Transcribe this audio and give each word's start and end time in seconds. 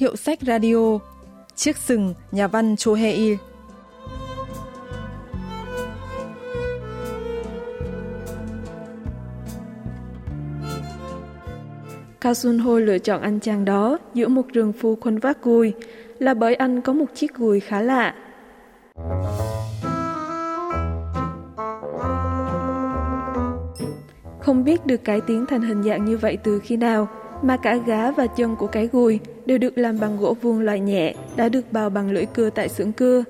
Hiệu 0.00 0.16
sách 0.16 0.38
radio 0.42 0.98
Chiếc 1.54 1.76
sừng 1.76 2.14
nhà 2.32 2.46
văn 2.46 2.76
Cho 2.76 2.94
He 2.94 3.12
Il 3.12 3.36
Cao 12.20 12.34
Sun 12.34 12.58
Ho 12.58 12.78
lựa 12.78 12.98
chọn 12.98 13.22
anh 13.22 13.40
chàng 13.40 13.64
đó 13.64 13.98
giữa 14.14 14.28
một 14.28 14.48
rừng 14.52 14.72
phu 14.72 14.96
khuân 14.96 15.18
vác 15.18 15.42
gùi 15.42 15.72
là 16.18 16.34
bởi 16.34 16.54
anh 16.54 16.80
có 16.80 16.92
một 16.92 17.06
chiếc 17.14 17.34
gùi 17.34 17.60
khá 17.60 17.80
lạ. 17.80 18.14
Không 24.40 24.64
biết 24.64 24.86
được 24.86 25.04
cải 25.04 25.20
tiến 25.20 25.46
thành 25.46 25.62
hình 25.62 25.82
dạng 25.82 26.04
như 26.04 26.16
vậy 26.16 26.38
từ 26.44 26.58
khi 26.58 26.76
nào, 26.76 27.08
mà 27.42 27.56
cả 27.56 27.76
gá 27.86 28.10
và 28.10 28.26
chân 28.26 28.56
của 28.56 28.66
cái 28.66 28.88
gùi 28.92 29.20
đều 29.50 29.58
được 29.58 29.78
làm 29.78 30.00
bằng 30.00 30.16
gỗ 30.16 30.36
vuông 30.42 30.60
loại 30.60 30.80
nhẹ, 30.80 31.14
đã 31.36 31.48
được 31.48 31.72
bào 31.72 31.90
bằng 31.90 32.10
lưỡi 32.10 32.26
cưa 32.26 32.50
tại 32.50 32.68
xưởng 32.68 32.92
cưa, 32.92 33.24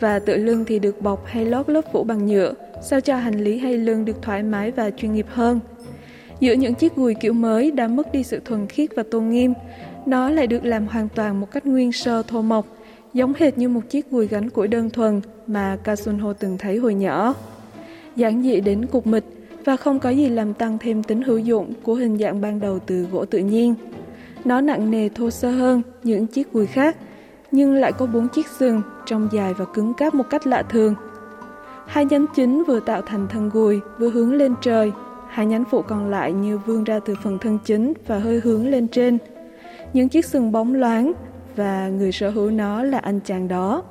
và 0.00 0.18
tựa 0.18 0.36
lưng 0.36 0.64
thì 0.64 0.78
được 0.78 1.00
bọc 1.00 1.26
hay 1.26 1.44
lót 1.44 1.68
lớp 1.68 1.82
phủ 1.92 2.04
bằng 2.04 2.26
nhựa, 2.26 2.54
sao 2.82 3.00
cho 3.00 3.16
hành 3.16 3.40
lý 3.40 3.58
hay 3.58 3.78
lưng 3.78 4.04
được 4.04 4.22
thoải 4.22 4.42
mái 4.42 4.70
và 4.70 4.90
chuyên 4.90 5.14
nghiệp 5.14 5.26
hơn. 5.28 5.60
Giữa 6.40 6.52
những 6.52 6.74
chiếc 6.74 6.96
gùi 6.96 7.14
kiểu 7.14 7.32
mới 7.32 7.70
đã 7.70 7.88
mất 7.88 8.12
đi 8.12 8.22
sự 8.22 8.40
thuần 8.44 8.66
khiết 8.66 8.90
và 8.96 9.02
tôn 9.10 9.28
nghiêm, 9.28 9.54
nó 10.06 10.30
lại 10.30 10.46
được 10.46 10.64
làm 10.64 10.86
hoàn 10.86 11.08
toàn 11.14 11.40
một 11.40 11.50
cách 11.50 11.66
nguyên 11.66 11.92
sơ 11.92 12.22
thô 12.22 12.42
mộc, 12.42 12.66
giống 13.14 13.32
hệt 13.38 13.58
như 13.58 13.68
một 13.68 13.82
chiếc 13.88 14.10
gùi 14.10 14.26
gánh 14.26 14.50
củi 14.50 14.68
đơn 14.68 14.90
thuần 14.90 15.20
mà 15.46 15.78
Kasunho 15.84 16.32
từng 16.32 16.58
thấy 16.58 16.76
hồi 16.76 16.94
nhỏ. 16.94 17.34
Giản 18.16 18.42
dị 18.42 18.60
đến 18.60 18.86
cục 18.86 19.06
mịch 19.06 19.24
và 19.64 19.76
không 19.76 20.00
có 20.00 20.10
gì 20.10 20.28
làm 20.28 20.54
tăng 20.54 20.78
thêm 20.78 21.02
tính 21.02 21.22
hữu 21.22 21.38
dụng 21.38 21.72
của 21.82 21.94
hình 21.94 22.18
dạng 22.18 22.40
ban 22.40 22.60
đầu 22.60 22.78
từ 22.78 23.06
gỗ 23.12 23.24
tự 23.24 23.38
nhiên. 23.38 23.74
Nó 24.46 24.60
nặng 24.60 24.90
nề 24.90 25.08
thô 25.08 25.30
sơ 25.30 25.50
hơn 25.50 25.82
những 26.02 26.26
chiếc 26.26 26.52
gùi 26.52 26.66
khác, 26.66 26.96
nhưng 27.52 27.74
lại 27.74 27.92
có 27.92 28.06
bốn 28.06 28.28
chiếc 28.28 28.46
sừng 28.46 28.82
trông 29.06 29.28
dài 29.32 29.54
và 29.54 29.64
cứng 29.74 29.94
cáp 29.94 30.14
một 30.14 30.24
cách 30.30 30.46
lạ 30.46 30.62
thường. 30.62 30.94
Hai 31.86 32.04
nhánh 32.04 32.26
chính 32.34 32.64
vừa 32.64 32.80
tạo 32.80 33.02
thành 33.02 33.26
thân 33.28 33.50
gùi 33.50 33.80
vừa 33.98 34.10
hướng 34.10 34.34
lên 34.34 34.54
trời 34.60 34.92
hai 35.28 35.46
nhánh 35.46 35.64
phụ 35.64 35.82
còn 35.82 36.10
lại 36.10 36.32
như 36.32 36.58
vươn 36.58 36.84
ra 36.84 36.98
từ 36.98 37.14
phần 37.22 37.38
thân 37.38 37.58
chính 37.64 37.92
và 38.06 38.18
hơi 38.18 38.40
hướng 38.44 38.68
lên 38.68 38.88
trên. 38.88 39.18
Những 39.92 40.08
chiếc 40.08 40.24
sừng 40.24 40.52
bóng 40.52 40.74
loáng 40.74 41.12
và 41.56 41.88
người 41.88 42.12
sở 42.12 42.30
hữu 42.30 42.50
nó 42.50 42.82
là 42.82 42.98
anh 42.98 43.20
chàng 43.20 43.48
đó. 43.48 43.82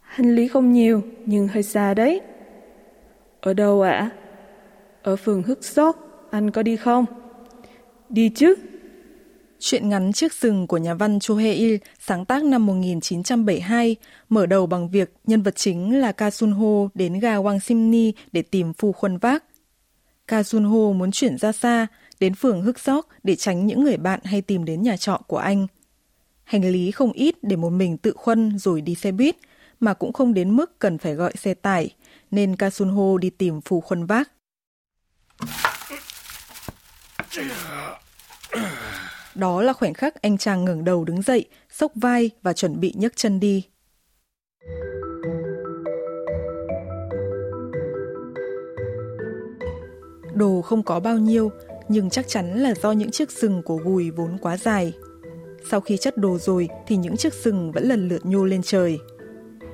Hành 0.00 0.34
lý 0.34 0.48
không 0.48 0.72
nhiều, 0.72 1.02
nhưng 1.26 1.48
hơi 1.48 1.62
xa 1.62 1.94
đấy. 1.94 2.20
Ở 3.40 3.54
đâu 3.54 3.82
ạ? 3.82 3.90
À? 3.90 4.10
Ở 5.02 5.16
phường 5.16 5.42
Hức 5.42 5.64
Sóc, 5.64 6.26
anh 6.30 6.50
có 6.50 6.62
đi 6.62 6.76
không? 6.76 7.06
Đi 8.08 8.28
chứ. 8.28 8.54
Chuyện 9.62 9.88
ngắn 9.88 10.12
Chiếc 10.12 10.32
rừng 10.32 10.66
của 10.66 10.78
nhà 10.78 10.94
văn 10.94 11.20
Cho 11.20 11.36
Il 11.36 11.76
sáng 12.00 12.24
tác 12.24 12.44
năm 12.44 12.66
1972, 12.66 13.96
mở 14.28 14.46
đầu 14.46 14.66
bằng 14.66 14.90
việc 14.90 15.12
nhân 15.24 15.42
vật 15.42 15.56
chính 15.56 16.00
là 16.00 16.12
Ka 16.12 16.30
Sun 16.30 16.52
Ho 16.52 16.88
đến 16.94 17.18
ga 17.18 17.36
Wang 17.36 17.58
Simni 17.58 18.12
để 18.32 18.42
tìm 18.42 18.72
Phu 18.72 18.92
Khuân 18.92 19.18
Vác. 19.18 19.44
Ka 20.26 20.42
Sun 20.42 20.64
Ho 20.64 20.92
muốn 20.92 21.10
chuyển 21.10 21.38
ra 21.38 21.52
xa, 21.52 21.86
đến 22.20 22.34
phường 22.34 22.62
Hức 22.62 22.78
Sóc 22.78 23.06
để 23.22 23.36
tránh 23.36 23.66
những 23.66 23.84
người 23.84 23.96
bạn 23.96 24.20
hay 24.24 24.42
tìm 24.42 24.64
đến 24.64 24.82
nhà 24.82 24.96
trọ 24.96 25.20
của 25.26 25.38
anh. 25.38 25.66
Hành 26.44 26.70
lý 26.70 26.90
không 26.90 27.12
ít 27.12 27.34
để 27.42 27.56
một 27.56 27.70
mình 27.70 27.96
tự 27.96 28.12
khuân 28.16 28.58
rồi 28.58 28.80
đi 28.80 28.94
xe 28.94 29.12
buýt, 29.12 29.36
mà 29.80 29.94
cũng 29.94 30.12
không 30.12 30.34
đến 30.34 30.56
mức 30.56 30.78
cần 30.78 30.98
phải 30.98 31.14
gọi 31.14 31.32
xe 31.36 31.54
tải, 31.54 31.90
nên 32.30 32.56
Ka 32.56 32.70
Sun 32.70 32.88
Ho 32.88 33.18
đi 33.18 33.30
tìm 33.30 33.60
phù 33.60 33.80
khuân 33.80 34.06
vác. 34.06 34.30
Đó 39.34 39.62
là 39.62 39.72
khoảnh 39.72 39.94
khắc 39.94 40.22
anh 40.22 40.38
chàng 40.38 40.64
ngẩng 40.64 40.84
đầu 40.84 41.04
đứng 41.04 41.22
dậy, 41.22 41.44
sốc 41.70 41.92
vai 41.94 42.30
và 42.42 42.52
chuẩn 42.52 42.80
bị 42.80 42.92
nhấc 42.96 43.16
chân 43.16 43.40
đi. 43.40 43.64
Đồ 50.34 50.62
không 50.62 50.82
có 50.82 51.00
bao 51.00 51.18
nhiêu, 51.18 51.50
nhưng 51.88 52.10
chắc 52.10 52.28
chắn 52.28 52.58
là 52.58 52.74
do 52.82 52.92
những 52.92 53.10
chiếc 53.10 53.30
sừng 53.30 53.62
của 53.62 53.76
gùi 53.76 54.10
vốn 54.10 54.38
quá 54.38 54.56
dài. 54.56 54.92
Sau 55.70 55.80
khi 55.80 55.96
chất 55.96 56.16
đồ 56.16 56.38
rồi 56.38 56.68
thì 56.86 56.96
những 56.96 57.16
chiếc 57.16 57.34
sừng 57.34 57.72
vẫn 57.72 57.88
lần 57.88 58.08
lượt 58.08 58.26
nhô 58.26 58.44
lên 58.44 58.62
trời. 58.62 58.98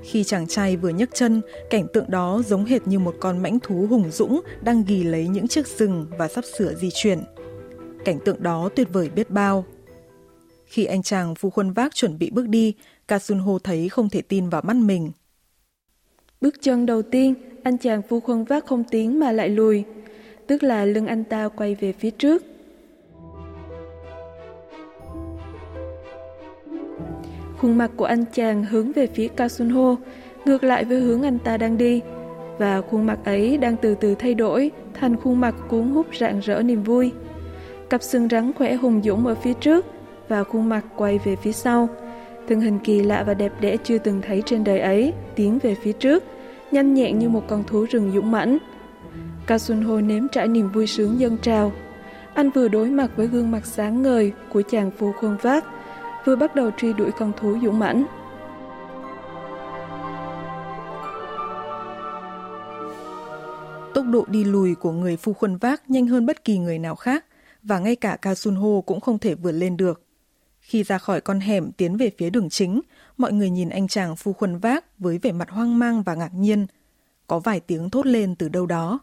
Khi 0.02 0.24
chàng 0.24 0.46
trai 0.46 0.76
vừa 0.76 0.88
nhấc 0.88 1.10
chân, 1.14 1.40
cảnh 1.70 1.86
tượng 1.92 2.10
đó 2.10 2.42
giống 2.46 2.64
hệt 2.64 2.86
như 2.86 2.98
một 2.98 3.14
con 3.20 3.42
mãnh 3.42 3.58
thú 3.60 3.86
hùng 3.90 4.10
dũng 4.10 4.40
đang 4.62 4.84
ghi 4.86 5.02
lấy 5.02 5.28
những 5.28 5.48
chiếc 5.48 5.66
sừng 5.66 6.06
và 6.18 6.28
sắp 6.28 6.44
sửa 6.58 6.74
di 6.74 6.90
chuyển. 6.94 7.24
Cảnh 8.06 8.18
tượng 8.24 8.42
đó 8.42 8.68
tuyệt 8.76 8.88
vời 8.92 9.08
biết 9.08 9.30
bao. 9.30 9.64
Khi 10.66 10.84
anh 10.84 11.02
chàng 11.02 11.34
phu 11.34 11.50
khuân 11.50 11.72
vác 11.72 11.94
chuẩn 11.94 12.18
bị 12.18 12.30
bước 12.30 12.48
đi, 12.48 12.74
Kasunho 13.08 13.58
thấy 13.64 13.88
không 13.88 14.08
thể 14.08 14.22
tin 14.22 14.48
vào 14.48 14.62
mắt 14.64 14.76
mình. 14.76 15.12
Bước 16.40 16.54
chân 16.60 16.86
đầu 16.86 17.02
tiên, 17.02 17.34
anh 17.62 17.78
chàng 17.78 18.02
phu 18.02 18.20
khuân 18.20 18.44
vác 18.44 18.66
không 18.66 18.84
tiến 18.84 19.20
mà 19.20 19.32
lại 19.32 19.48
lùi, 19.48 19.84
tức 20.46 20.62
là 20.62 20.84
lưng 20.84 21.06
anh 21.06 21.24
ta 21.24 21.48
quay 21.48 21.74
về 21.74 21.92
phía 21.92 22.10
trước. 22.10 22.42
Khuôn 27.58 27.78
mặt 27.78 27.90
của 27.96 28.04
anh 28.04 28.24
chàng 28.32 28.64
hướng 28.64 28.92
về 28.92 29.06
phía 29.06 29.28
Kasunho, 29.28 29.80
Hô, 29.80 29.96
ngược 30.44 30.64
lại 30.64 30.84
với 30.84 31.00
hướng 31.00 31.22
anh 31.22 31.38
ta 31.38 31.56
đang 31.56 31.78
đi, 31.78 32.00
và 32.58 32.80
khuôn 32.80 33.06
mặt 33.06 33.18
ấy 33.24 33.56
đang 33.56 33.76
từ 33.76 33.94
từ 33.94 34.14
thay 34.14 34.34
đổi 34.34 34.70
thành 34.94 35.16
khuôn 35.16 35.40
mặt 35.40 35.54
cuốn 35.68 35.88
hút 35.88 36.06
rạng 36.20 36.40
rỡ 36.40 36.62
niềm 36.62 36.82
vui. 36.82 37.12
Cặp 37.90 38.02
xương 38.02 38.28
rắn 38.28 38.52
khỏe 38.52 38.74
hùng 38.74 39.02
dũng 39.04 39.26
ở 39.26 39.34
phía 39.34 39.52
trước 39.52 39.86
và 40.28 40.44
khuôn 40.44 40.68
mặt 40.68 40.84
quay 40.96 41.18
về 41.18 41.36
phía 41.36 41.52
sau. 41.52 41.88
Thân 42.48 42.60
hình 42.60 42.78
kỳ 42.78 43.02
lạ 43.02 43.24
và 43.26 43.34
đẹp 43.34 43.52
đẽ 43.60 43.76
chưa 43.84 43.98
từng 43.98 44.22
thấy 44.22 44.42
trên 44.46 44.64
đời 44.64 44.80
ấy 44.80 45.12
tiến 45.34 45.58
về 45.62 45.76
phía 45.82 45.92
trước, 45.92 46.24
nhanh 46.70 46.94
nhẹn 46.94 47.18
như 47.18 47.28
một 47.28 47.42
con 47.48 47.64
thú 47.64 47.86
rừng 47.90 48.12
dũng 48.14 48.30
mãnh. 48.30 48.58
Cao 49.46 49.58
Xuân 49.58 49.82
Hồ 49.82 50.00
nếm 50.00 50.28
trải 50.28 50.48
niềm 50.48 50.72
vui 50.72 50.86
sướng 50.86 51.20
dân 51.20 51.36
trào. 51.38 51.72
Anh 52.34 52.50
vừa 52.50 52.68
đối 52.68 52.90
mặt 52.90 53.10
với 53.16 53.26
gương 53.26 53.50
mặt 53.50 53.66
sáng 53.66 54.02
ngời 54.02 54.32
của 54.52 54.62
chàng 54.62 54.90
phu 54.90 55.12
khuôn 55.12 55.36
vác, 55.42 55.64
vừa 56.24 56.36
bắt 56.36 56.54
đầu 56.54 56.70
truy 56.76 56.92
đuổi 56.92 57.10
con 57.18 57.32
thú 57.40 57.56
dũng 57.62 57.78
mãnh. 57.78 58.04
Tốc 63.94 64.04
độ 64.10 64.24
đi 64.28 64.44
lùi 64.44 64.74
của 64.74 64.92
người 64.92 65.16
phu 65.16 65.32
khuân 65.32 65.56
vác 65.56 65.90
nhanh 65.90 66.06
hơn 66.06 66.26
bất 66.26 66.44
kỳ 66.44 66.58
người 66.58 66.78
nào 66.78 66.94
khác, 66.94 67.24
và 67.66 67.78
ngay 67.78 67.96
cả 67.96 68.16
Cao 68.16 68.34
Sun 68.34 68.82
cũng 68.86 69.00
không 69.00 69.18
thể 69.18 69.34
vượt 69.34 69.52
lên 69.52 69.76
được. 69.76 70.02
Khi 70.60 70.82
ra 70.82 70.98
khỏi 70.98 71.20
con 71.20 71.40
hẻm 71.40 71.72
tiến 71.72 71.96
về 71.96 72.10
phía 72.18 72.30
đường 72.30 72.50
chính, 72.50 72.80
mọi 73.16 73.32
người 73.32 73.50
nhìn 73.50 73.68
anh 73.68 73.88
chàng 73.88 74.16
phu 74.16 74.32
khuân 74.32 74.58
vác 74.58 74.98
với 74.98 75.18
vẻ 75.18 75.32
mặt 75.32 75.50
hoang 75.50 75.78
mang 75.78 76.02
và 76.02 76.14
ngạc 76.14 76.34
nhiên. 76.34 76.66
Có 77.26 77.38
vài 77.38 77.60
tiếng 77.60 77.90
thốt 77.90 78.06
lên 78.06 78.34
từ 78.34 78.48
đâu 78.48 78.66
đó. 78.66 78.98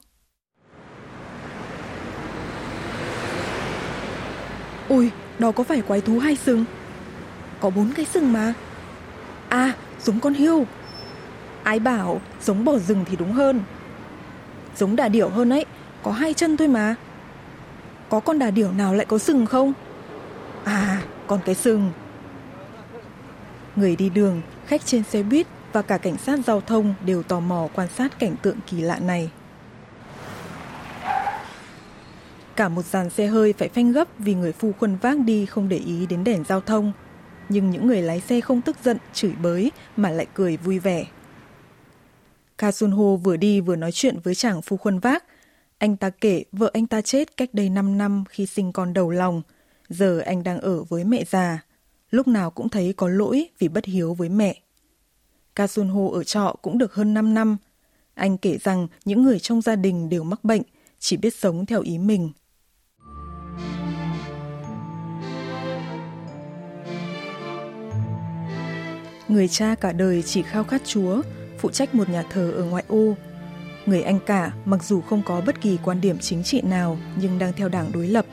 Ôi, 4.89 5.11
đó 5.39 5.51
có 5.51 5.63
phải 5.63 5.81
quái 5.81 6.01
thú 6.01 6.19
hai 6.19 6.35
sừng? 6.35 6.65
Có 7.59 7.69
bốn 7.69 7.91
cái 7.95 8.05
sừng 8.05 8.33
mà. 8.33 8.53
À, 9.49 9.75
giống 10.03 10.19
con 10.19 10.33
hươu. 10.33 10.65
Ai 11.63 11.79
bảo 11.79 12.21
giống 12.41 12.65
bò 12.65 12.77
rừng 12.77 13.05
thì 13.09 13.15
đúng 13.15 13.31
hơn. 13.31 13.61
Giống 14.75 14.95
đà 14.95 15.09
điểu 15.09 15.29
hơn 15.29 15.49
ấy, 15.49 15.65
có 16.03 16.11
hai 16.11 16.33
chân 16.33 16.57
thôi 16.57 16.67
mà. 16.67 16.95
Có 18.13 18.19
con 18.19 18.39
đà 18.39 18.51
điểu 18.51 18.71
nào 18.71 18.93
lại 18.93 19.05
có 19.05 19.17
sừng 19.17 19.45
không? 19.45 19.73
À, 20.63 21.03
còn 21.27 21.39
cái 21.45 21.55
sừng. 21.55 21.91
Người 23.75 23.95
đi 23.95 24.09
đường, 24.09 24.41
khách 24.65 24.85
trên 24.85 25.03
xe 25.03 25.23
buýt 25.23 25.47
và 25.71 25.81
cả 25.81 25.97
cảnh 25.97 26.17
sát 26.17 26.39
giao 26.45 26.61
thông 26.61 26.93
đều 27.05 27.23
tò 27.23 27.39
mò 27.39 27.67
quan 27.75 27.87
sát 27.97 28.19
cảnh 28.19 28.35
tượng 28.41 28.57
kỳ 28.67 28.81
lạ 28.81 28.99
này. 28.99 29.29
Cả 32.55 32.69
một 32.69 32.85
dàn 32.85 33.09
xe 33.09 33.27
hơi 33.27 33.53
phải 33.53 33.69
phanh 33.69 33.91
gấp 33.91 34.07
vì 34.19 34.33
người 34.33 34.51
phu 34.51 34.71
khuân 34.79 34.97
vác 35.01 35.17
đi 35.19 35.45
không 35.45 35.69
để 35.69 35.77
ý 35.77 36.05
đến 36.05 36.23
đèn 36.23 36.43
giao 36.43 36.61
thông. 36.61 36.91
Nhưng 37.49 37.69
những 37.69 37.87
người 37.87 38.01
lái 38.01 38.19
xe 38.19 38.41
không 38.41 38.61
tức 38.61 38.75
giận, 38.83 38.97
chửi 39.13 39.31
bới 39.41 39.71
mà 39.97 40.09
lại 40.09 40.27
cười 40.33 40.57
vui 40.57 40.79
vẻ. 40.79 41.05
Ka 42.57 42.71
Sun 42.71 42.91
Ho 42.91 43.15
vừa 43.23 43.37
đi 43.37 43.61
vừa 43.61 43.75
nói 43.75 43.91
chuyện 43.91 44.19
với 44.23 44.35
chàng 44.35 44.61
phu 44.61 44.77
khuân 44.77 44.99
vác. 44.99 45.23
Anh 45.77 45.97
ta 45.97 46.09
kể 46.09 46.43
vợ 46.51 46.69
anh 46.73 46.87
ta 46.87 47.01
chết 47.01 47.37
cách 47.37 47.49
đây 47.53 47.69
5 47.69 47.97
năm 47.97 48.23
khi 48.29 48.45
sinh 48.45 48.71
con 48.71 48.93
đầu 48.93 49.09
lòng. 49.09 49.41
Giờ 49.89 50.19
anh 50.19 50.43
đang 50.43 50.59
ở 50.59 50.83
với 50.83 51.03
mẹ 51.03 51.23
già. 51.29 51.65
Lúc 52.09 52.27
nào 52.27 52.51
cũng 52.51 52.69
thấy 52.69 52.93
có 52.93 53.07
lỗi 53.07 53.49
vì 53.59 53.67
bất 53.67 53.85
hiếu 53.85 54.13
với 54.13 54.29
mẹ. 54.29 54.61
Ka 55.55 55.67
Sun 55.67 55.89
Ho 55.89 56.01
ở 56.13 56.23
trọ 56.23 56.55
cũng 56.61 56.77
được 56.77 56.93
hơn 56.93 57.13
5 57.13 57.33
năm. 57.33 57.57
Anh 58.13 58.37
kể 58.37 58.57
rằng 58.57 58.87
những 59.05 59.23
người 59.23 59.39
trong 59.39 59.61
gia 59.61 59.75
đình 59.75 60.09
đều 60.09 60.23
mắc 60.23 60.43
bệnh, 60.43 60.61
chỉ 60.99 61.17
biết 61.17 61.33
sống 61.35 61.65
theo 61.65 61.81
ý 61.81 61.97
mình. 61.97 62.31
Người 69.27 69.47
cha 69.47 69.75
cả 69.75 69.91
đời 69.91 70.21
chỉ 70.21 70.41
khao 70.41 70.63
khát 70.63 70.81
Chúa, 70.85 71.21
phụ 71.59 71.69
trách 71.69 71.95
một 71.95 72.09
nhà 72.09 72.23
thờ 72.29 72.51
ở 72.51 72.63
ngoại 72.63 72.83
ô. 72.87 73.15
Người 73.85 74.01
anh 74.01 74.19
cả 74.19 74.51
mặc 74.65 74.83
dù 74.83 75.01
không 75.01 75.21
có 75.25 75.41
bất 75.45 75.61
kỳ 75.61 75.77
quan 75.83 76.01
điểm 76.01 76.19
chính 76.19 76.43
trị 76.43 76.61
nào 76.61 76.97
nhưng 77.21 77.39
đang 77.39 77.53
theo 77.53 77.69
đảng 77.69 77.91
đối 77.91 78.07
lập. 78.07 78.25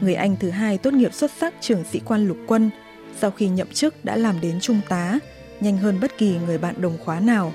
người 0.00 0.14
anh 0.14 0.36
thứ 0.36 0.50
hai 0.50 0.78
tốt 0.78 0.94
nghiệp 0.94 1.14
xuất 1.14 1.30
sắc 1.40 1.54
trường 1.60 1.84
sĩ 1.84 2.00
quan 2.04 2.26
lục 2.28 2.36
quân, 2.46 2.70
sau 3.18 3.30
khi 3.30 3.48
nhậm 3.48 3.68
chức 3.68 4.04
đã 4.04 4.16
làm 4.16 4.40
đến 4.40 4.60
trung 4.60 4.80
tá, 4.88 5.18
nhanh 5.60 5.76
hơn 5.76 6.00
bất 6.00 6.18
kỳ 6.18 6.36
người 6.46 6.58
bạn 6.58 6.74
đồng 6.80 6.98
khóa 7.04 7.20
nào. 7.20 7.52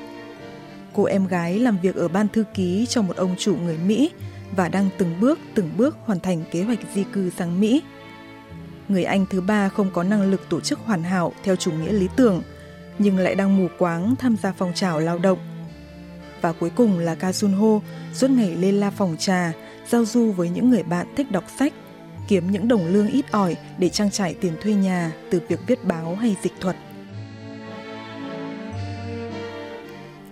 Cô 0.94 1.04
em 1.04 1.27
gái 1.27 1.60
làm 1.60 1.77
việc 1.81 1.95
ở 1.95 2.07
ban 2.07 2.27
thư 2.27 2.44
ký 2.54 2.86
cho 2.89 3.01
một 3.01 3.18
ông 3.18 3.36
chủ 3.38 3.56
người 3.56 3.77
Mỹ 3.77 4.12
và 4.56 4.69
đang 4.69 4.89
từng 4.98 5.19
bước 5.19 5.39
từng 5.56 5.69
bước 5.77 5.98
hoàn 6.06 6.19
thành 6.19 6.44
kế 6.51 6.63
hoạch 6.63 6.80
di 6.94 7.04
cư 7.04 7.30
sang 7.30 7.60
Mỹ. 7.60 7.81
Người 8.88 9.04
Anh 9.04 9.25
thứ 9.30 9.42
ba 9.42 9.69
không 9.69 9.92
có 9.94 10.04
năng 10.04 10.31
lực 10.31 10.50
tổ 10.50 10.60
chức 10.60 10.80
hoàn 10.80 11.04
hảo 11.04 11.33
theo 11.44 11.56
chủ 11.56 11.72
nghĩa 11.72 11.92
lý 11.92 12.07
tưởng, 12.15 12.42
nhưng 13.00 13.18
lại 13.18 13.36
đang 13.36 13.57
mù 13.57 13.68
quáng 13.77 14.15
tham 14.15 14.36
gia 14.44 14.54
phong 14.57 14.74
trào 14.74 15.00
lao 15.00 15.19
động. 15.19 15.58
Và 16.41 16.51
cuối 16.51 16.69
cùng 16.75 17.00
là 17.00 17.15
Ka 17.15 17.31
Junho 17.31 17.81
suốt 18.13 18.30
ngày 18.30 18.56
lên 18.56 18.75
la 18.75 18.89
phòng 18.89 19.15
trà, 19.19 19.53
giao 19.88 20.06
du 20.06 20.31
với 20.31 20.50
những 20.50 20.69
người 20.69 20.83
bạn 20.83 21.07
thích 21.15 21.31
đọc 21.31 21.44
sách, 21.57 21.74
kiếm 22.27 22.51
những 22.51 22.68
đồng 22.68 22.88
lương 22.88 23.07
ít 23.07 23.31
ỏi 23.31 23.57
để 23.77 23.89
trang 23.89 24.12
trải 24.12 24.33
tiền 24.33 24.53
thuê 24.62 24.74
nhà 24.74 25.13
từ 25.31 25.41
việc 25.47 25.59
viết 25.68 25.86
báo 25.86 26.15
hay 26.15 26.36
dịch 26.44 26.53
thuật. 26.59 26.75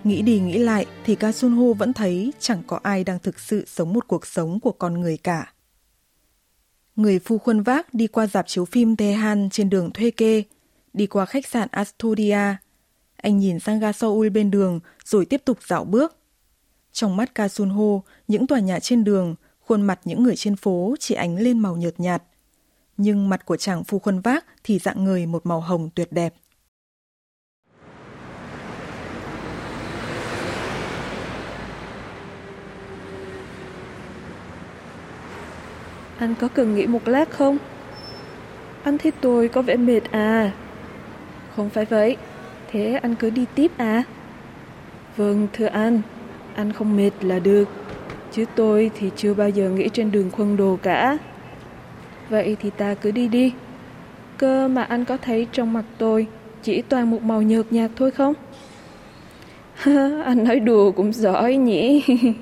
Nghĩ 0.04 0.22
đi 0.22 0.40
nghĩ 0.40 0.58
lại 0.58 0.86
thì 1.04 1.14
Ka 1.14 1.30
Junho 1.30 1.72
vẫn 1.74 1.92
thấy 1.92 2.32
chẳng 2.38 2.62
có 2.66 2.80
ai 2.82 3.04
đang 3.04 3.18
thực 3.18 3.40
sự 3.40 3.64
sống 3.66 3.92
một 3.92 4.04
cuộc 4.08 4.26
sống 4.26 4.60
của 4.60 4.72
con 4.72 5.00
người 5.00 5.16
cả. 5.16 5.52
Người 6.96 7.18
phu 7.18 7.38
khuân 7.38 7.62
vác 7.62 7.94
đi 7.94 8.06
qua 8.06 8.26
dạp 8.26 8.48
chiếu 8.48 8.64
phim 8.64 8.96
Tehan 8.96 9.50
trên 9.50 9.70
đường 9.70 9.90
Thuê 9.90 10.10
Kê, 10.10 10.42
đi 10.92 11.06
qua 11.06 11.24
khách 11.24 11.46
sạn 11.46 11.68
Astoria. 11.70 12.56
Anh 13.22 13.38
nhìn 13.38 13.60
sang 13.60 13.80
ga 13.80 13.92
Seoul 13.92 14.28
bên 14.28 14.50
đường 14.50 14.80
rồi 15.04 15.24
tiếp 15.24 15.42
tục 15.44 15.58
dạo 15.66 15.84
bước. 15.84 16.16
Trong 16.92 17.16
mắt 17.16 17.34
Ka 17.34 17.48
Sun 17.48 17.70
Ho, 17.70 18.00
những 18.28 18.46
tòa 18.46 18.60
nhà 18.60 18.80
trên 18.80 19.04
đường, 19.04 19.34
khuôn 19.60 19.82
mặt 19.82 20.00
những 20.04 20.22
người 20.22 20.36
trên 20.36 20.56
phố 20.56 20.94
chỉ 21.00 21.14
ánh 21.14 21.36
lên 21.36 21.58
màu 21.58 21.76
nhợt 21.76 22.00
nhạt. 22.00 22.22
Nhưng 22.96 23.28
mặt 23.28 23.46
của 23.46 23.56
chàng 23.56 23.84
phu 23.84 23.98
khuân 23.98 24.20
vác 24.20 24.44
thì 24.64 24.78
dạng 24.78 25.04
người 25.04 25.26
một 25.26 25.46
màu 25.46 25.60
hồng 25.60 25.90
tuyệt 25.94 26.12
đẹp. 26.12 26.34
Anh 36.18 36.34
có 36.40 36.48
cần 36.48 36.74
nghỉ 36.74 36.86
một 36.86 37.08
lát 37.08 37.30
không? 37.30 37.58
Anh 38.82 38.98
thấy 38.98 39.12
tôi 39.20 39.48
có 39.48 39.62
vẻ 39.62 39.76
mệt 39.76 40.00
à? 40.10 40.52
Không 41.56 41.70
phải 41.70 41.84
vậy. 41.84 42.16
Thế 42.70 42.98
anh 43.02 43.14
cứ 43.14 43.30
đi 43.30 43.44
tiếp 43.54 43.70
à? 43.76 44.02
Vâng, 45.16 45.48
thưa 45.52 45.66
anh. 45.66 46.00
Anh 46.54 46.72
không 46.72 46.96
mệt 46.96 47.10
là 47.20 47.38
được. 47.38 47.68
Chứ 48.32 48.44
tôi 48.54 48.90
thì 48.98 49.10
chưa 49.16 49.34
bao 49.34 49.48
giờ 49.48 49.70
nghĩ 49.70 49.88
trên 49.92 50.12
đường 50.12 50.30
khuân 50.30 50.56
đồ 50.56 50.78
cả. 50.82 51.18
Vậy 52.28 52.56
thì 52.60 52.70
ta 52.70 52.94
cứ 52.94 53.10
đi 53.10 53.28
đi. 53.28 53.52
Cơ 54.38 54.68
mà 54.68 54.82
anh 54.82 55.04
có 55.04 55.16
thấy 55.16 55.46
trong 55.52 55.72
mặt 55.72 55.84
tôi 55.98 56.26
chỉ 56.62 56.82
toàn 56.82 57.10
một 57.10 57.22
màu 57.22 57.42
nhợt 57.42 57.72
nhạt 57.72 57.90
thôi 57.96 58.10
không? 58.10 58.34
anh 60.24 60.44
nói 60.44 60.60
đùa 60.60 60.90
cũng 60.90 61.12
giỏi 61.12 61.56
nhỉ. 61.56 62.04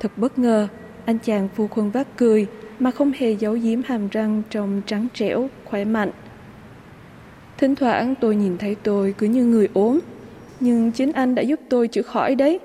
Thật 0.00 0.12
bất 0.16 0.38
ngờ, 0.38 0.68
anh 1.04 1.18
chàng 1.18 1.48
phu 1.54 1.68
khuân 1.68 1.90
vác 1.90 2.16
cười 2.16 2.46
mà 2.78 2.90
không 2.90 3.12
hề 3.18 3.30
giấu 3.30 3.52
giếm 3.52 3.80
hàm 3.86 4.08
răng 4.08 4.42
trông 4.50 4.80
trắng 4.86 5.06
trẻo, 5.14 5.48
khỏe 5.64 5.84
mạnh. 5.84 6.10
Thỉnh 7.58 7.74
thoảng 7.74 8.14
tôi 8.20 8.36
nhìn 8.36 8.58
thấy 8.58 8.76
tôi 8.82 9.14
cứ 9.18 9.26
như 9.26 9.44
người 9.44 9.68
ốm, 9.74 9.98
nhưng 10.60 10.92
chính 10.92 11.12
anh 11.12 11.34
đã 11.34 11.42
giúp 11.42 11.60
tôi 11.68 11.88
chữa 11.88 12.02
khỏi 12.02 12.34
đấy. 12.34 12.58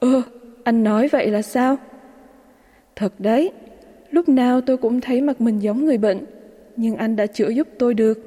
Ơ, 0.00 0.22
anh 0.64 0.84
nói 0.84 1.08
vậy 1.08 1.26
là 1.26 1.42
sao? 1.42 1.76
Thật 2.96 3.12
đấy, 3.18 3.52
lúc 4.10 4.28
nào 4.28 4.60
tôi 4.60 4.76
cũng 4.76 5.00
thấy 5.00 5.20
mặt 5.20 5.40
mình 5.40 5.58
giống 5.58 5.84
người 5.84 5.98
bệnh, 5.98 6.24
nhưng 6.76 6.96
anh 6.96 7.16
đã 7.16 7.26
chữa 7.26 7.48
giúp 7.48 7.68
tôi 7.78 7.94
được. 7.94 8.18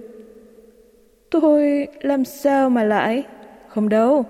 Tôi 1.29 1.88
làm 2.01 2.25
sao 2.25 2.69
mà 2.69 2.83
lại? 2.83 3.23
Không 3.68 3.89
đâu. 3.89 4.25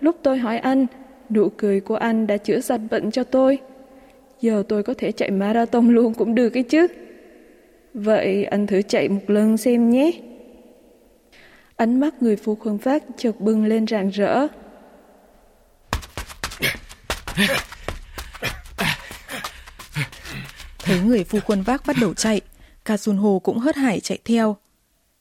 Lúc 0.00 0.16
tôi 0.22 0.38
hỏi 0.38 0.58
anh, 0.58 0.86
nụ 1.30 1.48
cười 1.48 1.80
của 1.80 1.96
anh 1.96 2.26
đã 2.26 2.36
chữa 2.36 2.60
sạch 2.60 2.80
bệnh 2.90 3.10
cho 3.10 3.24
tôi. 3.24 3.58
Giờ 4.40 4.62
tôi 4.68 4.82
có 4.82 4.94
thể 4.98 5.12
chạy 5.12 5.30
marathon 5.30 5.88
luôn 5.88 6.14
cũng 6.14 6.34
được 6.34 6.56
ấy 6.56 6.62
chứ. 6.62 6.86
Vậy 7.94 8.44
anh 8.44 8.66
thử 8.66 8.82
chạy 8.82 9.08
một 9.08 9.20
lần 9.26 9.56
xem 9.56 9.90
nhé. 9.90 10.12
Ánh 11.82 12.00
mắt 12.00 12.22
người 12.22 12.36
phu 12.36 12.54
khuân 12.54 12.78
phát 12.78 13.02
chợt 13.16 13.32
bừng 13.40 13.64
lên 13.64 13.86
rạng 13.86 14.10
rỡ. 14.10 14.46
Thấy 20.78 21.00
người 21.00 21.24
phu 21.24 21.40
khuân 21.40 21.62
vác 21.62 21.86
bắt 21.86 21.96
đầu 22.00 22.14
chạy, 22.14 22.40
Ka 22.84 22.96
Sun 22.96 23.16
Ho 23.16 23.38
cũng 23.38 23.58
hớt 23.58 23.76
hải 23.76 24.00
chạy 24.00 24.18
theo. 24.24 24.56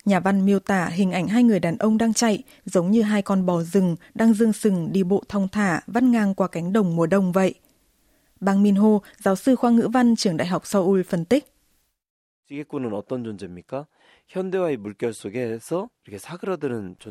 Nhà 0.05 0.19
văn 0.19 0.45
miêu 0.45 0.59
tả 0.59 0.85
hình 0.85 1.11
ảnh 1.11 1.27
hai 1.27 1.43
người 1.43 1.59
đàn 1.59 1.77
ông 1.77 1.97
đang 1.97 2.13
chạy 2.13 2.43
giống 2.65 2.91
như 2.91 3.01
hai 3.01 3.21
con 3.21 3.45
bò 3.45 3.61
rừng 3.61 3.95
đang 4.13 4.33
dương 4.33 4.53
sừng 4.53 4.89
đi 4.91 5.03
bộ 5.03 5.23
thong 5.29 5.47
thả 5.47 5.81
vắt 5.87 6.03
ngang 6.03 6.35
qua 6.35 6.47
cánh 6.47 6.73
đồng 6.73 6.95
mùa 6.95 7.05
đông 7.05 7.31
vậy. 7.31 7.53
Bang 8.39 8.63
Min 8.63 8.75
Ho, 8.75 8.99
giáo 9.17 9.35
sư 9.35 9.55
khoa 9.55 9.71
ngữ 9.71 9.89
văn 9.93 10.15
trường 10.15 10.37
Đại 10.37 10.47
học 10.47 10.65
Seoul 10.65 11.01
phân 11.03 11.25
tích. 11.25 11.53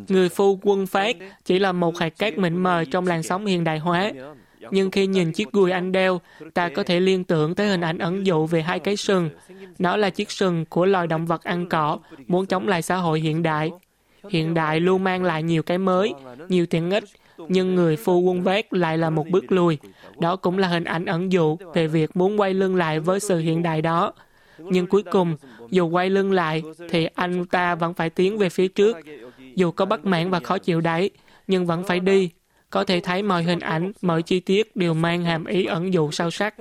Người 0.08 0.28
phu 0.28 0.58
quân 0.62 0.86
phát 0.86 1.16
chỉ 1.44 1.58
là 1.58 1.72
một 1.72 1.98
hạt 1.98 2.18
cát 2.18 2.38
mịn 2.38 2.56
mờ 2.56 2.84
trong 2.84 3.06
làn 3.06 3.22
sóng 3.22 3.46
hiện 3.46 3.64
đại 3.64 3.78
hóa. 3.78 4.12
Nhưng 4.70 4.90
khi 4.90 5.06
nhìn 5.06 5.32
chiếc 5.32 5.52
gùi 5.52 5.70
anh 5.70 5.92
đeo, 5.92 6.20
ta 6.54 6.68
có 6.68 6.82
thể 6.82 7.00
liên 7.00 7.24
tưởng 7.24 7.54
tới 7.54 7.68
hình 7.68 7.80
ảnh 7.80 7.98
ẩn 7.98 8.26
dụ 8.26 8.46
về 8.46 8.62
hai 8.62 8.78
cái 8.78 8.96
sừng. 8.96 9.30
Nó 9.78 9.96
là 9.96 10.10
chiếc 10.10 10.30
sừng 10.30 10.64
của 10.64 10.86
loài 10.86 11.06
động 11.06 11.26
vật 11.26 11.44
ăn 11.44 11.68
cỏ, 11.68 11.98
muốn 12.26 12.46
chống 12.46 12.68
lại 12.68 12.82
xã 12.82 12.96
hội 12.96 13.20
hiện 13.20 13.42
đại. 13.42 13.70
Hiện 14.28 14.54
đại 14.54 14.80
luôn 14.80 15.04
mang 15.04 15.24
lại 15.24 15.42
nhiều 15.42 15.62
cái 15.62 15.78
mới, 15.78 16.14
nhiều 16.48 16.66
tiện 16.66 16.90
ích, 16.90 17.04
nhưng 17.48 17.74
người 17.74 17.96
phu 17.96 18.20
quân 18.20 18.42
vác 18.42 18.72
lại 18.72 18.98
là 18.98 19.10
một 19.10 19.28
bước 19.30 19.52
lùi. 19.52 19.78
Đó 20.18 20.36
cũng 20.36 20.58
là 20.58 20.68
hình 20.68 20.84
ảnh 20.84 21.04
ẩn 21.04 21.32
dụ 21.32 21.56
về 21.74 21.86
việc 21.86 22.16
muốn 22.16 22.40
quay 22.40 22.54
lưng 22.54 22.76
lại 22.76 23.00
với 23.00 23.20
sự 23.20 23.38
hiện 23.38 23.62
đại 23.62 23.82
đó. 23.82 24.12
Nhưng 24.59 24.87
cuối 24.87 25.03
cùng, 25.03 25.35
dù 25.69 25.87
quay 25.87 26.09
lưng 26.09 26.31
lại, 26.31 26.63
thì 26.89 27.05
anh 27.05 27.45
ta 27.45 27.75
vẫn 27.75 27.93
phải 27.93 28.09
tiến 28.09 28.37
về 28.37 28.49
phía 28.49 28.67
trước. 28.67 28.97
Dù 29.55 29.71
có 29.71 29.85
bất 29.85 30.05
mãn 30.05 30.31
và 30.31 30.39
khó 30.39 30.57
chịu 30.57 30.81
đấy, 30.81 31.09
nhưng 31.47 31.65
vẫn 31.65 31.83
phải 31.83 31.99
đi. 31.99 32.29
Có 32.69 32.83
thể 32.83 32.99
thấy 32.99 33.23
mọi 33.23 33.43
hình 33.43 33.59
ảnh, 33.59 33.91
mọi 34.01 34.21
chi 34.21 34.39
tiết 34.39 34.75
đều 34.75 34.93
mang 34.93 35.23
hàm 35.23 35.45
ý 35.45 35.65
ẩn 35.65 35.93
dụ 35.93 36.11
sâu 36.11 36.31
sắc. 36.31 36.55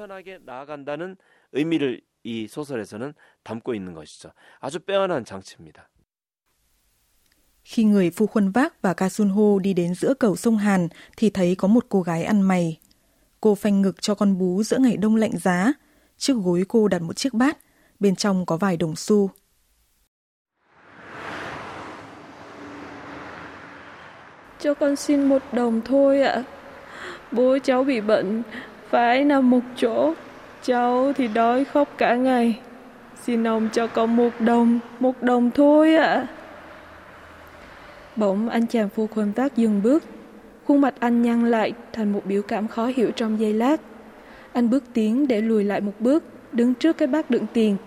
의미를 1.54 2.00
이 2.24 2.48
소설에서는 2.48 3.14
담고 3.44 3.74
있는 3.74 3.94
것이죠. 3.94 4.32
아주 4.60 4.80
빼어난 4.80 5.24
장치입니다. 5.24 5.88
Khi 7.64 7.84
người 7.84 8.10
phu 8.10 8.26
khuân 8.26 8.50
vác 8.50 8.82
và 8.82 8.94
Ka 8.94 9.08
Sun 9.08 9.28
Ho 9.28 9.58
đi 9.62 9.72
đến 9.72 9.94
giữa 9.94 10.14
cầu 10.14 10.36
sông 10.36 10.56
Hàn 10.56 10.88
thì 11.16 11.30
thấy 11.30 11.54
có 11.54 11.68
một 11.68 11.86
cô 11.88 12.02
gái 12.02 12.24
ăn 12.24 12.42
mày. 12.42 12.78
Cô 13.40 13.54
phanh 13.54 13.82
ngực 13.82 14.02
cho 14.02 14.14
con 14.14 14.38
bú 14.38 14.62
giữa 14.62 14.78
ngày 14.78 14.96
đông 14.96 15.16
lạnh 15.16 15.38
giá. 15.38 15.72
Trước 16.18 16.34
gối 16.34 16.64
cô 16.68 16.88
đặt 16.88 17.02
một 17.02 17.16
chiếc 17.16 17.34
bát, 17.34 17.58
bên 17.99 18.15
trong 18.15 18.45
có 18.45 18.57
vài 18.57 18.77
đồng 18.77 18.95
xu. 18.95 19.29
Cho 24.59 24.73
con 24.73 24.95
xin 24.95 25.23
một 25.23 25.41
đồng 25.51 25.81
thôi 25.85 26.21
ạ. 26.21 26.43
Bố 27.31 27.57
cháu 27.63 27.83
bị 27.83 28.01
bệnh, 28.01 28.43
phải 28.89 29.25
nằm 29.25 29.49
một 29.49 29.59
chỗ. 29.77 30.13
Cháu 30.63 31.13
thì 31.13 31.27
đói 31.27 31.65
khóc 31.65 31.89
cả 31.97 32.15
ngày. 32.15 32.59
Xin 33.23 33.47
ông 33.47 33.69
cho 33.73 33.87
con 33.87 34.15
một 34.15 34.29
đồng, 34.39 34.79
một 34.99 35.23
đồng 35.23 35.51
thôi 35.51 35.95
ạ. 35.95 36.27
Bỗng 38.15 38.49
anh 38.49 38.67
chàng 38.67 38.89
phu 38.89 39.07
khuôn 39.07 39.31
vác 39.31 39.57
dừng 39.57 39.81
bước. 39.83 40.03
Khuôn 40.67 40.81
mặt 40.81 40.93
anh 40.99 41.21
nhăn 41.21 41.51
lại 41.51 41.73
thành 41.93 42.11
một 42.13 42.21
biểu 42.25 42.41
cảm 42.41 42.67
khó 42.67 42.85
hiểu 42.85 43.11
trong 43.11 43.39
giây 43.39 43.53
lát. 43.53 43.81
Anh 44.53 44.69
bước 44.69 44.83
tiến 44.93 45.27
để 45.27 45.41
lùi 45.41 45.63
lại 45.63 45.81
một 45.81 45.93
bước, 45.99 46.23
đứng 46.51 46.73
trước 46.73 46.97
cái 46.97 47.07
bát 47.07 47.29
đựng 47.29 47.45
tiền. 47.53 47.77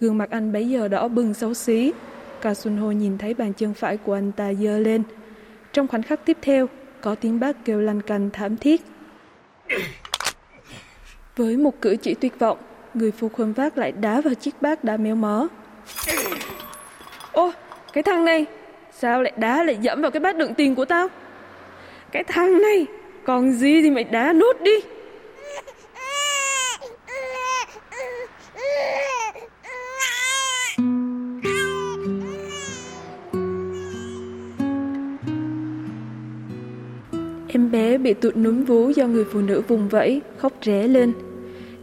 Gương 0.00 0.18
mặt 0.18 0.30
anh 0.30 0.52
bấy 0.52 0.68
giờ 0.68 0.88
đỏ 0.88 1.08
bừng 1.08 1.34
xấu 1.34 1.54
xí. 1.54 1.92
Cả 2.40 2.54
Xuân 2.54 2.76
Hồ 2.76 2.92
nhìn 2.92 3.18
thấy 3.18 3.34
bàn 3.34 3.52
chân 3.52 3.74
phải 3.74 3.96
của 3.96 4.12
anh 4.12 4.32
ta 4.32 4.52
dơ 4.54 4.78
lên. 4.78 5.02
Trong 5.72 5.88
khoảnh 5.88 6.02
khắc 6.02 6.24
tiếp 6.24 6.36
theo, 6.42 6.68
có 7.00 7.14
tiếng 7.14 7.40
bác 7.40 7.64
kêu 7.64 7.80
lanh 7.80 8.00
canh 8.00 8.30
thảm 8.30 8.56
thiết. 8.56 8.82
Với 11.36 11.56
một 11.56 11.80
cử 11.80 11.96
chỉ 11.96 12.14
tuyệt 12.14 12.38
vọng, 12.38 12.58
người 12.94 13.10
phu 13.10 13.28
khuân 13.28 13.52
vác 13.52 13.78
lại 13.78 13.92
đá 13.92 14.20
vào 14.20 14.34
chiếc 14.34 14.62
bát 14.62 14.84
đã 14.84 14.96
méo 14.96 15.14
mó. 15.14 15.48
Ô, 17.32 17.52
cái 17.92 18.02
thằng 18.02 18.24
này, 18.24 18.46
Sao 18.98 19.22
lại 19.22 19.32
đá 19.36 19.62
lại 19.62 19.76
dẫm 19.80 20.02
vào 20.02 20.10
cái 20.10 20.20
bát 20.20 20.36
đựng 20.36 20.54
tiền 20.54 20.74
của 20.74 20.84
tao 20.84 21.08
Cái 22.12 22.24
thằng 22.24 22.62
này 22.62 22.86
Còn 23.24 23.52
gì 23.52 23.82
thì 23.82 23.90
mày 23.90 24.04
đá 24.04 24.32
nốt 24.32 24.60
đi 24.60 24.80
bị 38.06 38.14
tụt 38.14 38.36
núm 38.36 38.64
vú 38.64 38.90
do 38.90 39.06
người 39.06 39.24
phụ 39.24 39.40
nữ 39.40 39.62
vùng 39.68 39.88
vẫy, 39.88 40.20
khóc 40.36 40.52
ré 40.62 40.88
lên. 40.88 41.12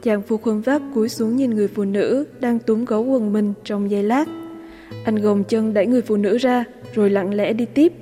Chàng 0.04 0.22
phu 0.22 0.38
khuôn 0.38 0.62
vác 0.62 0.82
cúi 0.94 1.10
xuống 1.10 1.36
nhìn 1.36 1.50
người 1.50 1.68
phụ 1.68 1.84
nữ 1.84 2.26
đang 2.40 2.60
túm 2.60 2.86
gấu 2.86 3.04
quần 3.04 3.34
mình 3.34 3.54
trong 3.64 3.92
giây 3.92 4.04
lát. 4.04 4.26
Anh 5.06 5.16
gồng 5.16 5.44
chân 5.44 5.74
đẩy 5.74 5.88
người 5.88 6.02
phụ 6.02 6.18
nữ 6.18 6.38
ra, 6.38 6.64
rồi 6.94 7.10
lặng 7.10 7.34
lẽ 7.34 7.54
đi 7.54 7.66
tiếp. 7.66 7.94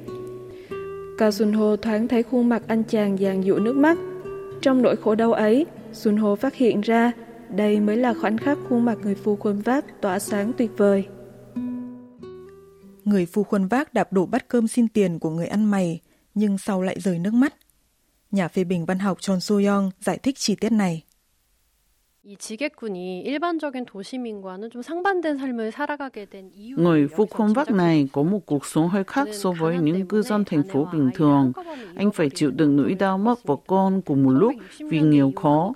Cao 1.17 1.31
Xuân 1.31 1.53
Hồ 1.53 1.75
thoáng 1.75 2.07
thấy 2.07 2.23
khuôn 2.23 2.49
mặt 2.49 2.63
anh 2.67 2.83
chàng 2.83 3.17
dàn 3.17 3.41
dụ 3.41 3.55
nước 3.55 3.75
mắt. 3.75 3.97
Trong 4.61 4.81
nỗi 4.81 4.95
khổ 4.95 5.15
đau 5.15 5.33
ấy, 5.33 5.65
Xuân 5.93 6.17
Hồ 6.17 6.35
phát 6.35 6.55
hiện 6.55 6.81
ra 6.81 7.11
đây 7.55 7.79
mới 7.79 7.97
là 7.97 8.13
khoảnh 8.13 8.37
khắc 8.37 8.57
khuôn 8.69 8.85
mặt 8.85 8.97
người 9.03 9.15
phu 9.15 9.35
khuôn 9.35 9.59
vác 9.59 10.01
tỏa 10.01 10.19
sáng 10.19 10.51
tuyệt 10.57 10.71
vời. 10.77 11.05
Người 13.05 13.25
phu 13.25 13.43
khuôn 13.43 13.67
vác 13.67 13.93
đạp 13.93 14.13
đổ 14.13 14.25
bát 14.25 14.47
cơm 14.47 14.67
xin 14.67 14.87
tiền 14.87 15.19
của 15.19 15.29
người 15.29 15.47
ăn 15.47 15.65
mày, 15.65 15.99
nhưng 16.33 16.57
sau 16.57 16.81
lại 16.81 16.99
rời 16.99 17.19
nước 17.19 17.33
mắt. 17.33 17.53
Nhà 18.31 18.47
phê 18.47 18.63
bình 18.63 18.85
văn 18.85 18.99
học 18.99 19.21
Chon 19.21 19.37
Soo-young 19.37 19.89
giải 19.99 20.17
thích 20.17 20.35
chi 20.37 20.55
tiết 20.55 20.71
này. 20.71 21.03
Người 26.77 27.07
phu 27.07 27.25
khuôn 27.25 27.53
vác 27.53 27.71
này 27.71 28.09
có 28.11 28.23
một 28.23 28.39
cuộc 28.45 28.65
sống 28.65 28.87
hơi 28.87 29.03
khác 29.03 29.27
so 29.31 29.51
với 29.51 29.77
những 29.77 30.07
cư 30.07 30.21
dân 30.21 30.45
thành 30.45 30.63
phố 30.63 30.87
bình 30.93 31.09
thường. 31.13 31.51
Anh 31.95 32.11
phải 32.11 32.29
chịu 32.29 32.51
đựng 32.51 32.75
nỗi 32.75 32.93
đau 32.93 33.17
mất 33.17 33.43
vợ 33.43 33.55
con 33.67 34.01
cùng 34.01 34.23
một 34.23 34.31
lúc 34.31 34.53
vì 34.89 34.99
nghèo 34.99 35.31
khó. 35.35 35.73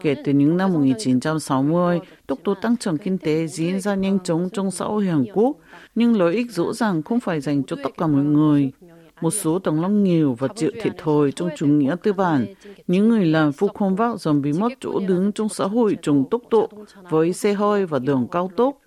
Kể 0.00 0.14
từ 0.24 0.32
những 0.32 0.56
năm 0.56 0.72
1960, 0.72 2.00
tốc 2.26 2.38
độ 2.44 2.54
tăng 2.54 2.76
trưởng 2.76 2.98
kinh 2.98 3.18
tế 3.18 3.46
diễn 3.46 3.80
ra 3.80 3.94
nhanh 3.94 4.18
chóng 4.24 4.48
trong 4.52 4.70
xã 4.70 4.84
hội 4.84 5.06
Hàn 5.06 5.24
Quốc, 5.34 5.56
nhưng 5.94 6.16
lợi 6.16 6.34
ích 6.34 6.50
rõ 6.50 6.72
ràng 6.72 7.02
không 7.02 7.20
phải 7.20 7.40
dành 7.40 7.62
cho 7.64 7.76
tất 7.82 7.90
cả 7.98 8.06
mọi 8.06 8.24
người 8.24 8.72
một 9.20 9.30
số 9.30 9.58
tầng 9.58 9.80
lớp 9.80 9.88
nghèo 9.88 10.34
và 10.38 10.48
chịu 10.56 10.70
thiệt 10.82 10.92
thòi 10.98 11.32
trong 11.32 11.48
chủ 11.56 11.66
nghĩa 11.66 11.96
tư 12.02 12.12
bản. 12.12 12.46
Những 12.86 13.08
người 13.08 13.26
làm 13.26 13.52
phu 13.52 13.68
không 13.68 13.96
vác 13.96 14.20
dần 14.20 14.42
bị 14.42 14.52
mất 14.52 14.72
chỗ 14.80 15.00
đứng 15.08 15.32
trong 15.32 15.48
xã 15.48 15.64
hội 15.64 15.96
trùng 16.02 16.24
tốc 16.30 16.42
độ 16.50 16.68
với 17.10 17.32
xe 17.32 17.52
hơi 17.52 17.86
và 17.86 17.98
đường 17.98 18.26
cao 18.32 18.50
tốc. 18.56 18.78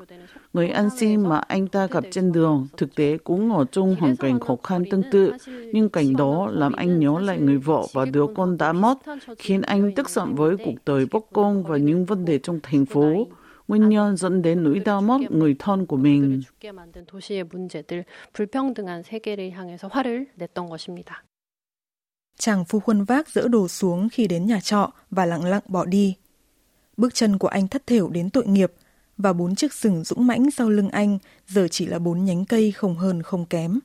Người 0.54 0.70
ăn 0.70 0.90
xin 1.00 1.22
mà 1.22 1.38
anh 1.38 1.68
ta 1.68 1.88
gặp 1.88 2.04
trên 2.12 2.32
đường 2.32 2.68
thực 2.78 2.96
tế 2.96 3.18
cũng 3.24 3.56
ở 3.56 3.66
trong 3.72 3.96
hoàn 3.96 4.16
cảnh 4.16 4.40
khó 4.40 4.56
khăn 4.64 4.84
tương 4.92 5.04
tự, 5.12 5.32
nhưng 5.74 5.90
cảnh 5.90 6.16
đó 6.16 6.50
làm 6.52 6.74
anh 6.74 7.00
nhớ 7.00 7.20
lại 7.20 7.40
người 7.40 7.58
vợ 7.58 7.82
và 7.94 8.06
đứa 8.06 8.26
con 8.36 8.58
đã 8.58 8.74
mất, 8.74 8.98
khiến 9.38 9.62
anh 9.62 9.96
tức 9.96 10.10
giận 10.10 10.36
với 10.36 10.58
cuộc 10.58 10.76
đời 10.86 11.06
bóc 11.12 11.26
công 11.34 11.64
và 11.64 11.78
những 11.78 12.06
vấn 12.06 12.26
đề 12.26 12.40
trong 12.40 12.60
thành 12.64 12.86
phố 12.86 13.28
nguyên 13.72 13.90
nhân 13.90 14.18
dẫn 14.18 14.42
đến 14.42 14.64
nỗi 14.64 14.80
đau 14.80 15.02
mất 15.02 15.32
người 15.32 15.56
thân 15.60 15.86
của 15.86 15.98
mình. 15.98 16.42
Chàng 22.38 22.66
phu 22.66 22.80
khuân 22.80 23.04
vác 23.04 23.30
dỡ 23.30 23.48
đồ 23.48 23.68
xuống 23.68 24.10
khi 24.10 24.28
đến 24.28 24.46
nhà 24.46 24.60
trọ 24.60 24.92
và 25.10 25.26
lặng 25.26 25.46
lặng 25.46 25.62
bỏ 25.68 25.86
đi. 25.86 26.16
Bước 26.98 27.14
chân 27.14 27.38
của 27.38 27.48
anh 27.48 27.68
thất 27.68 27.88
thểu 27.88 28.10
đến 28.10 28.30
tội 28.30 28.48
nghiệp 28.48 28.74
và 29.18 29.34
bốn 29.34 29.56
chiếc 29.56 29.74
sừng 29.74 30.04
dũng 30.04 30.28
mãnh 30.28 30.52
sau 30.52 30.70
lưng 30.70 30.90
anh 30.90 31.18
giờ 31.48 31.68
chỉ 31.72 31.86
là 31.86 32.00
bốn 32.00 32.26
nhánh 32.26 32.46
cây 32.46 32.72
không 32.72 32.96
hơn 32.96 33.24
không 33.24 33.46
kém. 33.46 33.80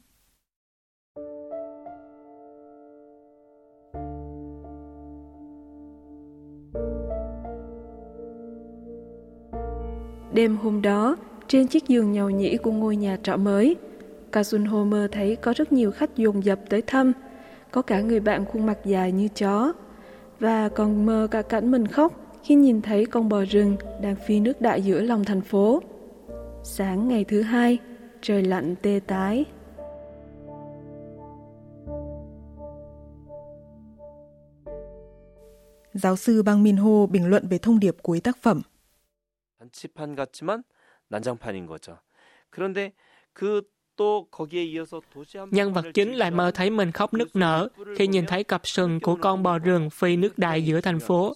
Đêm 10.37 10.57
hôm 10.57 10.83
đó, 10.83 11.17
trên 11.49 11.67
chiếc 11.67 11.89
giường 11.89 12.13
nhầu 12.13 12.31
nhĩ 12.31 12.57
của 12.57 12.73
ngôi 12.73 12.97
nhà 12.97 13.19
trọ 13.23 13.37
mới, 13.37 13.77
Ca 14.33 14.43
mơ 14.87 15.09
thấy 15.13 15.37
có 15.37 15.53
rất 15.57 15.73
nhiều 15.73 15.91
khách 15.91 16.17
dồn 16.17 16.45
dập 16.45 16.61
tới 16.69 16.83
thăm, 16.83 17.13
có 17.71 17.83
cả 17.83 18.01
người 18.01 18.21
bạn 18.21 18.45
khuôn 18.45 18.67
mặt 18.67 18.79
dài 18.85 19.13
như 19.13 19.29
chó, 19.29 19.73
và 20.41 20.69
còn 20.69 21.07
mơ 21.07 21.29
cả 21.31 21.43
cảnh 21.43 21.71
mình 21.71 21.87
khóc 21.87 22.39
khi 22.43 22.55
nhìn 22.55 22.83
thấy 22.83 23.07
con 23.07 23.29
bò 23.29 23.45
rừng 23.51 23.77
đang 24.03 24.17
phi 24.27 24.41
nước 24.41 24.61
đại 24.61 24.83
giữa 24.83 25.01
lòng 25.01 25.25
thành 25.25 25.41
phố. 25.41 25.83
Sáng 26.63 27.09
ngày 27.09 27.25
thứ 27.25 27.43
hai, 27.43 27.79
trời 28.23 28.43
lạnh 28.43 28.75
tê 28.83 29.01
tái. 29.07 29.45
Giáo 35.95 36.17
sư 36.17 36.43
Bang 36.43 36.63
Min 36.63 36.77
Ho 36.77 37.07
bình 37.07 37.27
luận 37.27 37.47
về 37.51 37.59
thông 37.59 37.81
điệp 37.81 37.97
cuối 38.03 38.21
tác 38.21 38.37
phẩm. 38.43 38.63
단치판 39.66 40.16
같지만 40.16 40.64
난장판인 41.10 41.66
거죠. 41.68 42.00
그런데 42.50 42.94
그 43.34 43.62
Nhân 45.52 45.74
vật 45.74 45.86
chính 45.94 46.14
lại 46.14 46.32
mơ 46.32 46.52
thấy 46.52 46.70
mình 46.70 46.92
khóc 46.92 47.14
nức 47.14 47.36
nở 47.36 47.68
khi 47.98 48.08
nhìn 48.08 48.26
thấy 48.26 48.44
cặp 48.44 48.68
sừng 48.68 49.00
của 49.00 49.16
con 49.22 49.44
bò 49.44 49.58
rừng 49.58 49.90
phi 49.90 50.16
nước 50.16 50.38
đại 50.38 50.66
giữa 50.66 50.82
thành 50.82 51.00
phố. 51.00 51.36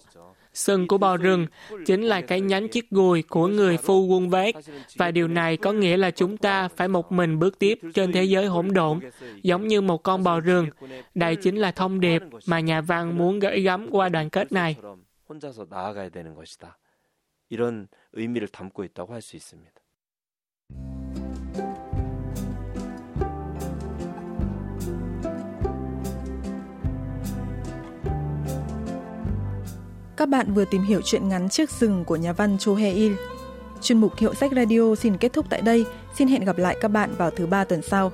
Sừng 0.54 0.88
của 0.88 0.98
bò 0.98 1.16
rừng 1.16 1.46
chính 1.86 2.02
là 2.02 2.20
cái 2.20 2.40
nhánh 2.40 2.68
chiếc 2.68 2.90
gùi 2.90 3.22
của 3.22 3.46
người 3.46 3.76
phu 3.76 4.06
quân 4.06 4.30
vác 4.30 4.54
và 4.96 5.10
điều 5.10 5.28
này 5.28 5.56
có 5.56 5.72
nghĩa 5.72 5.96
là 5.96 6.10
chúng 6.10 6.36
ta 6.36 6.68
phải 6.68 6.88
một 6.88 7.12
mình 7.12 7.38
bước 7.38 7.58
tiếp 7.58 7.78
trên 7.94 8.12
thế 8.12 8.24
giới 8.24 8.46
hỗn 8.46 8.72
độn, 8.72 9.00
giống 9.42 9.68
như 9.68 9.80
một 9.80 10.02
con 10.02 10.22
bò 10.22 10.40
rừng. 10.40 10.68
Đây 11.14 11.36
chính 11.36 11.56
là 11.56 11.70
thông 11.72 12.00
điệp 12.00 12.22
mà 12.46 12.60
nhà 12.60 12.80
văn 12.80 13.18
muốn 13.18 13.38
gửi 13.38 13.60
gắm 13.60 13.86
qua 13.90 14.08
đoàn 14.08 14.30
kết 14.30 14.52
này. 14.52 14.76
이런 17.50 17.88
의미를 18.12 18.48
담고 18.48 18.84
있다고 18.84 19.12
할 19.12 19.22
수 19.22 19.36
있습니다. 19.36 19.72
Các 30.16 30.28
bạn 30.28 30.54
vừa 30.54 30.64
tìm 30.64 30.82
hiểu 30.82 31.00
chuyện 31.04 31.28
ngắn 31.28 31.48
Chiếc 31.48 31.70
rừng 31.70 32.04
của 32.04 32.16
nhà 32.16 32.32
văn 32.32 32.58
Cho 32.58 32.74
Hae 32.74 32.92
Il. 32.92 33.12
Chuyên 33.82 34.00
mục 34.00 34.16
Hiệu 34.18 34.34
sách 34.34 34.50
Radio 34.56 34.94
xin 34.94 35.16
kết 35.16 35.32
thúc 35.32 35.46
tại 35.50 35.62
đây. 35.62 35.84
Xin 36.14 36.28
hẹn 36.28 36.44
gặp 36.44 36.58
lại 36.58 36.76
các 36.80 36.88
bạn 36.88 37.14
vào 37.18 37.30
thứ 37.30 37.46
ba 37.46 37.64
tuần 37.64 37.82
sau. 37.82 38.12